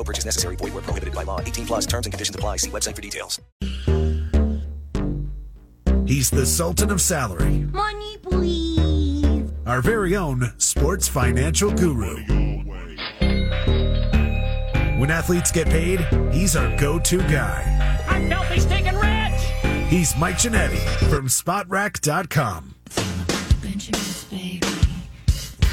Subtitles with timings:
[0.00, 0.56] No purchase necessary.
[0.56, 1.42] Void where prohibited by law.
[1.42, 2.56] 18 plus terms and conditions apply.
[2.56, 3.38] See website for details.
[6.06, 9.50] He's the Sultan of Salary, Money, please.
[9.66, 12.16] our very own sports financial guru.
[14.98, 16.00] When athletes get paid,
[16.32, 18.06] he's our go to guy.
[18.08, 19.40] I'm filthy, stinking rich!
[19.88, 20.80] He's Mike Ginnitti
[21.10, 22.74] from Spotrac.com.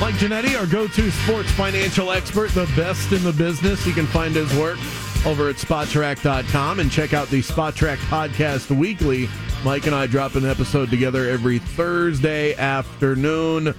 [0.00, 3.86] Mike Ginnitti, our go to sports financial expert, the best in the business.
[3.86, 4.78] You can find his work
[5.26, 9.28] over at Spotrac.com and check out the Spotrac podcast weekly.
[9.62, 13.74] Mike and I drop an episode together every Thursday afternoon.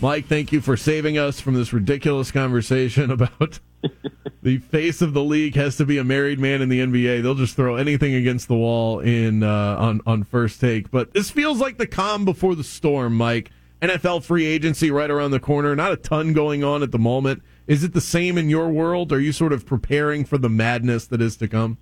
[0.00, 3.60] Mike, thank you for saving us from this ridiculous conversation about
[4.42, 7.22] the face of the league has to be a married man in the NBA.
[7.22, 10.90] They'll just throw anything against the wall in uh, on on first take.
[10.90, 13.52] But this feels like the calm before the storm, Mike.
[13.82, 15.74] NFL free agency right around the corner.
[15.74, 17.42] Not a ton going on at the moment.
[17.66, 19.12] Is it the same in your world?
[19.12, 21.78] Are you sort of preparing for the madness that is to come?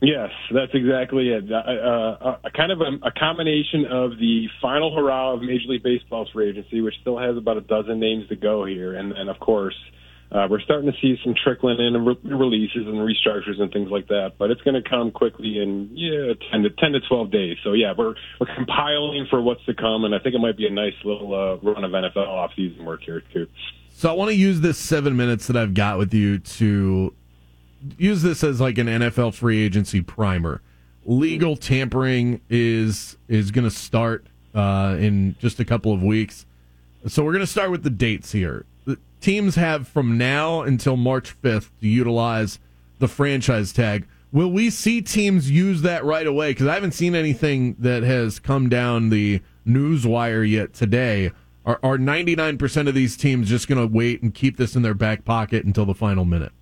[0.00, 1.44] Yes, that's exactly it.
[1.50, 5.84] Uh, uh, a kind of a, a combination of the final hurrah of Major League
[5.84, 9.30] Baseball's free agency, which still has about a dozen names to go here, and, and
[9.30, 9.76] of course,
[10.32, 14.08] uh, we're starting to see some trickling in re- releases and restructures and things like
[14.08, 14.32] that.
[14.38, 17.58] But it's going to come quickly in yeah, ten to ten to twelve days.
[17.62, 20.66] So yeah, we're we're compiling for what's to come, and I think it might be
[20.66, 23.46] a nice little uh, run of NFL offseason work here too.
[23.90, 27.14] So I want to use this seven minutes that I've got with you to
[27.98, 30.62] use this as like an NFL free agency primer.
[31.04, 36.46] Legal tampering is is going to start uh, in just a couple of weeks.
[37.06, 38.64] So we're going to start with the dates here.
[39.20, 42.58] Teams have from now until March 5th to utilize
[42.98, 44.06] the franchise tag.
[44.32, 46.50] Will we see teams use that right away?
[46.50, 51.30] Because I haven't seen anything that has come down the news wire yet today.
[51.64, 54.94] Are, are 99% of these teams just going to wait and keep this in their
[54.94, 56.52] back pocket until the final minute?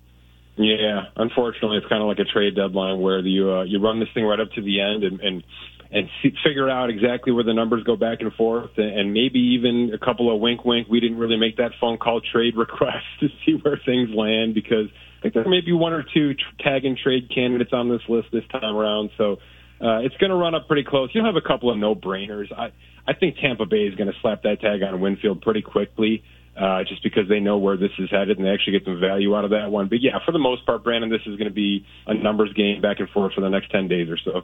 [0.57, 4.09] Yeah, unfortunately, it's kind of like a trade deadline where you uh, you run this
[4.13, 5.43] thing right up to the end and and
[5.91, 9.39] and see, figure out exactly where the numbers go back and forth, and, and maybe
[9.39, 10.87] even a couple of wink wink.
[10.89, 14.87] We didn't really make that phone call trade request to see where things land because
[15.19, 18.29] I think there may be one or two tag and trade candidates on this list
[18.31, 19.11] this time around.
[19.17, 19.33] So
[19.81, 21.09] uh, it's going to run up pretty close.
[21.13, 22.51] You'll have a couple of no brainers.
[22.57, 22.71] I
[23.07, 26.23] I think Tampa Bay is going to slap that tag on Winfield pretty quickly
[26.59, 29.35] uh, just because they know where this is headed and they actually get some value
[29.35, 29.87] out of that one.
[29.87, 32.81] But yeah, for the most part, Brandon, this is going to be a numbers game
[32.81, 34.41] back and forth for the next 10 days or so.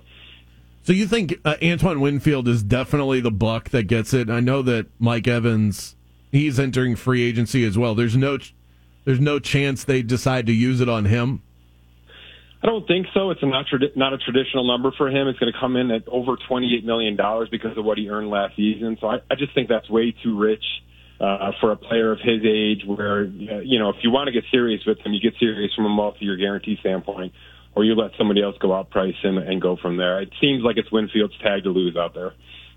[0.83, 4.29] So you think uh, Antoine Winfield is definitely the buck that gets it?
[4.29, 5.95] I know that Mike Evans,
[6.31, 7.93] he's entering free agency as well.
[7.93, 8.37] There's no,
[9.03, 11.41] there's no chance they decide to use it on him.
[12.63, 13.29] I don't think so.
[13.29, 13.65] It's not,
[13.95, 15.27] not a traditional number for him.
[15.27, 17.15] It's going to come in at over $28 million
[17.51, 18.97] because of what he earned last season.
[18.99, 20.63] So I, I just think that's way too rich
[21.19, 24.43] uh, for a player of his age where, you know, if you want to get
[24.51, 27.33] serious with him, you get serious from a multi-year guarantee standpoint,
[27.77, 30.19] or you let somebody else go out price him and go from there.
[30.19, 32.33] It seems like it's Winfield's tag to lose out there.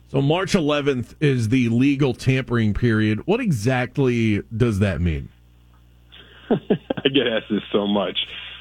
[0.08, 3.26] So March 11th is the legal tampering period.
[3.26, 5.30] What exactly does that mean?
[6.50, 8.18] I get asked this so much,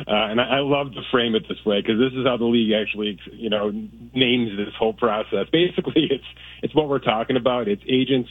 [0.08, 2.46] uh, and I, I love to frame it this way because this is how the
[2.46, 3.72] league actually, you know,
[4.14, 5.48] names this whole process.
[5.52, 6.24] Basically, it's
[6.64, 7.68] it's what we're talking about.
[7.68, 8.30] It's agents,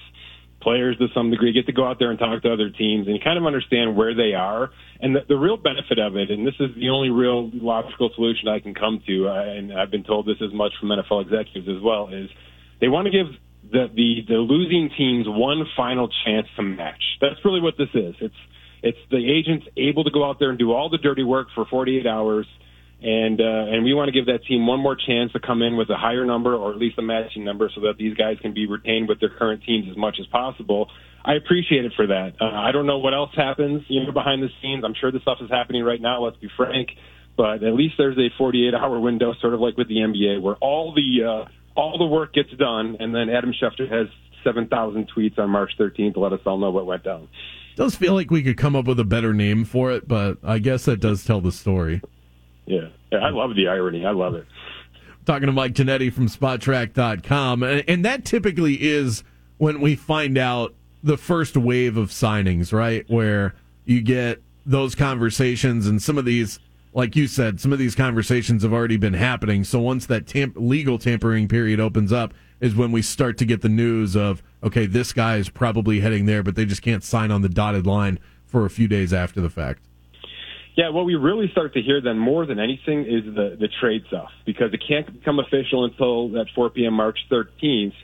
[0.61, 3.23] players to some degree get to go out there and talk to other teams and
[3.23, 4.71] kind of understand where they are.
[5.01, 8.49] And the, the real benefit of it, and this is the only real logical solution
[8.49, 11.69] I can come to, uh, and I've been told this as much from NFL executives
[11.69, 12.29] as well, is
[12.81, 13.27] they want to give
[13.71, 17.03] the, the the losing teams one final chance to match.
[17.21, 18.15] That's really what this is.
[18.21, 18.35] It's
[18.83, 21.67] it's the agents able to go out there and do all the dirty work for
[21.67, 22.47] 48 hours,
[23.01, 25.77] and uh, and we want to give that team one more chance to come in
[25.77, 28.53] with a higher number or at least a matching number, so that these guys can
[28.53, 30.91] be retained with their current teams as much as possible.
[31.25, 32.35] I appreciate it for that.
[32.41, 34.83] Uh, I don't know what else happens, you know, behind the scenes.
[34.85, 36.25] I'm sure this stuff is happening right now.
[36.25, 36.91] Let's be frank,
[37.37, 40.57] but at least there's a 48 hour window, sort of like with the NBA, where
[40.57, 41.49] all the uh,
[41.79, 44.09] all the work gets done, and then Adam Schefter has
[44.43, 47.29] 7,000 tweets on March 13th to let us all know what went down.
[47.77, 50.59] Does feel like we could come up with a better name for it, but I
[50.59, 52.03] guess that does tell the story.
[52.69, 54.05] Yeah, I love the irony.
[54.05, 54.47] I love it.
[55.25, 59.25] Talking to Mike Ginnitti from Spotrac.com, and, and that typically is
[59.59, 63.09] when we find out the first wave of signings, right?
[63.09, 63.55] Where
[63.85, 66.61] you get those conversations and some of these
[66.95, 69.63] like you said, some of these conversations have already been happening.
[69.63, 73.61] So once that tamp- legal tampering period opens up, is when we start to get
[73.63, 77.31] the news of okay, this guy is probably heading there, but they just can't sign
[77.31, 79.83] on the dotted line for a few days after the fact.
[80.79, 84.03] Yeah, what we really start to hear then more than anything is the the trade
[84.07, 86.95] stuff because it can't become official until that 4 p.m.
[86.95, 87.95] March 13th.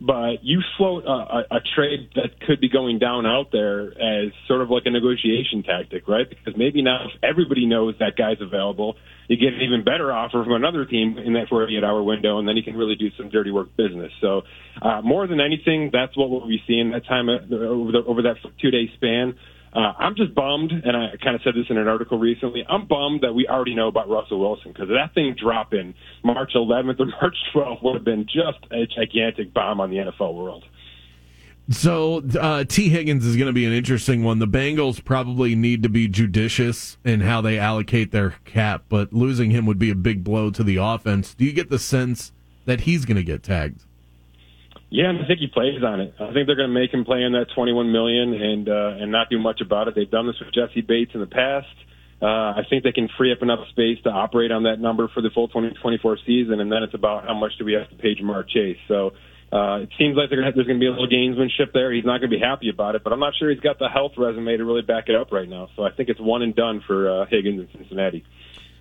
[0.00, 4.32] But you float a, a, a trade that could be going down out there as
[4.48, 6.26] sort of like a negotiation tactic, right?
[6.26, 8.96] Because maybe now if everybody knows that guy's available,
[9.28, 12.48] you get an even better offer from another team in that 48 hour window, and
[12.48, 14.10] then you can really do some dirty work business.
[14.22, 14.40] So,
[14.80, 18.22] uh, more than anything, that's what we'll be seeing that time uh, over, the, over
[18.22, 19.34] that two day span.
[19.74, 22.62] Uh, I'm just bummed, and I kind of said this in an article recently.
[22.68, 27.00] I'm bummed that we already know about Russell Wilson because that thing dropping March 11th
[27.00, 30.64] or March 12th would have been just a gigantic bomb on the NFL world.
[31.70, 34.40] So uh, Tee Higgins is going to be an interesting one.
[34.40, 39.52] The Bengals probably need to be judicious in how they allocate their cap, but losing
[39.52, 41.34] him would be a big blow to the offense.
[41.34, 42.32] Do you get the sense
[42.66, 43.84] that he's going to get tagged?
[44.92, 46.12] Yeah, and I think he plays on it.
[46.20, 49.10] I think they're going to make him play in that 21 million and uh, and
[49.10, 49.94] not do much about it.
[49.94, 51.72] They've done this with Jessie Bates in the past.
[52.20, 55.22] Uh, I think they can free up enough space to operate on that number for
[55.22, 58.14] the full 2024 season, and then it's about how much do we have to pay
[58.14, 58.76] Ja'Marr Chase.
[58.86, 59.12] So
[59.50, 61.90] uh, it seems like gonna have, there's going to be a little gamesmanship there.
[61.90, 63.88] He's not going to be happy about it, but I'm not sure he's got the
[63.88, 65.68] health resume to really back it up right now.
[65.74, 68.24] So I think it's one and done for uh, Higgins in Cincinnati.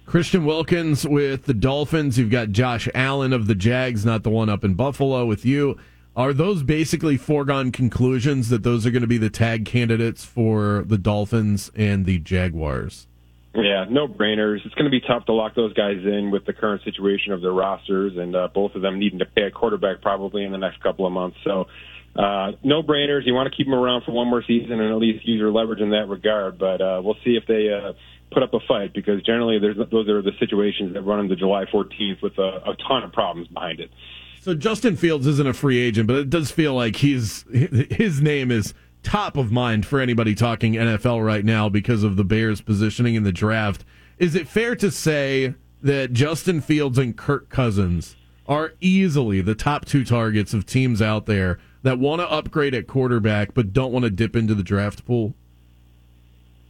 [0.06, 2.20] Christian Wilkins with the Dolphins.
[2.20, 5.78] You've got Josh Allen of the Jags, not the one up in Buffalo with you.
[6.14, 10.84] Are those basically foregone conclusions that those are going to be the tag candidates for
[10.86, 13.08] the Dolphins and the Jaguars?
[13.56, 14.66] Yeah, no brainers.
[14.66, 17.42] It's going to be tough to lock those guys in with the current situation of
[17.42, 20.58] their rosters, and uh, both of them needing to pay a quarterback probably in the
[20.58, 21.38] next couple of months.
[21.46, 21.68] So,
[22.16, 23.26] uh, no brainers.
[23.26, 25.52] You want to keep them around for one more season and at least use your
[25.52, 26.58] leverage in that regard.
[26.58, 27.94] But uh, we'll see if they uh,
[28.32, 31.66] put up a fight because generally there's, those are the situations that run into July
[31.74, 33.92] 14th with a, a ton of problems behind it.
[34.42, 38.50] So Justin Fields isn't a free agent, but it does feel like he's his name
[38.50, 38.74] is
[39.04, 43.22] top of mind for anybody talking NFL right now because of the Bears' positioning in
[43.22, 43.86] the draft.
[44.18, 45.54] Is it fair to say
[45.84, 48.16] that Justin Fields and Kirk Cousins
[48.48, 52.88] are easily the top two targets of teams out there that want to upgrade at
[52.88, 55.36] quarterback but don't want to dip into the draft pool?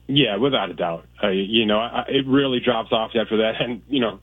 [0.08, 1.06] Yeah, without a doubt.
[1.24, 4.20] Uh, you know, I, it really drops off after that, and you know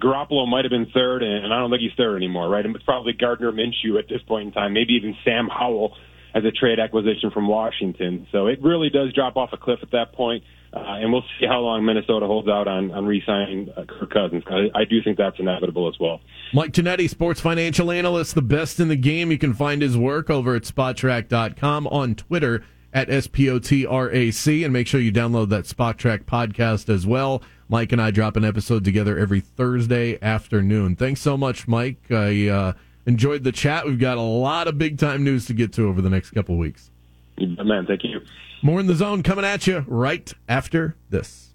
[0.00, 2.64] Garoppolo might have been third, and I don't think he's third anymore, right?
[2.64, 5.96] It's probably Gardner Minshew at this point in time, maybe even Sam Howell
[6.34, 8.26] as a trade acquisition from Washington.
[8.32, 11.46] So it really does drop off a cliff at that point, uh, and we'll see
[11.46, 14.44] how long Minnesota holds out on, on re-signing uh, Kirk Cousins.
[14.46, 16.20] I, I do think that's inevitable as well.
[16.52, 19.30] Mike Ginnitti, sports financial analyst, the best in the game.
[19.30, 25.00] You can find his work over at Spotrac.com on Twitter at SPOTRAC, and make sure
[25.00, 27.42] you download that Spotrac podcast as well.
[27.68, 30.96] Mike and I drop an episode together every Thursday afternoon.
[30.96, 31.98] Thanks so much, Mike.
[32.10, 32.72] I uh,
[33.06, 33.86] enjoyed the chat.
[33.86, 36.56] We've got a lot of big time news to get to over the next couple
[36.56, 36.90] of weeks.
[37.38, 38.20] Man, thank you.
[38.62, 41.54] More in the zone coming at you right after this.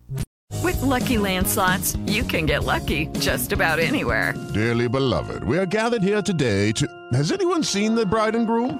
[0.64, 4.34] With LuckyLand Slots, you can get lucky just about anywhere.
[4.54, 6.88] Dearly beloved, we are gathered here today to.
[7.14, 8.80] Has anyone seen the bride and groom?